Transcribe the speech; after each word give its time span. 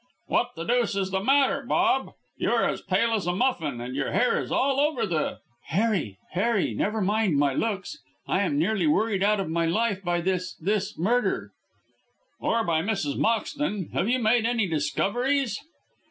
"What 0.25 0.55
the 0.55 0.63
deuce 0.63 0.95
is 0.95 1.11
the 1.11 1.19
matter, 1.23 1.61
Bob? 1.61 2.13
You 2.35 2.49
are 2.53 2.67
as 2.67 2.81
pale 2.81 3.13
as 3.13 3.27
a 3.27 3.35
muffin, 3.35 3.79
and 3.79 3.95
your 3.95 4.09
hair 4.13 4.41
is 4.41 4.51
all 4.51 4.79
over 4.79 5.05
the" 5.05 5.41
"Harry! 5.75 6.17
Harry! 6.31 6.73
Never 6.73 7.01
mind 7.01 7.37
my 7.37 7.53
looks. 7.53 7.99
I 8.27 8.41
am 8.41 8.57
nearly 8.57 8.87
worried 8.87 9.21
out 9.21 9.39
of 9.39 9.47
my 9.51 9.67
life 9.67 10.01
by 10.01 10.19
this 10.21 10.55
this 10.55 10.97
murder." 10.97 11.51
"Or 12.39 12.63
by 12.63 12.81
Mrs. 12.81 13.15
Moxton 13.15 13.91
have 13.91 14.09
you 14.09 14.17
made 14.17 14.47
any 14.47 14.67
discoveries?" 14.67 15.59